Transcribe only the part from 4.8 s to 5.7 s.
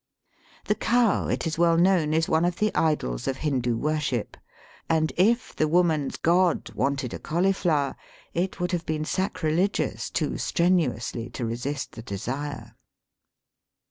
and if the